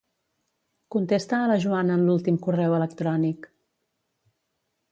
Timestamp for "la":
1.51-1.57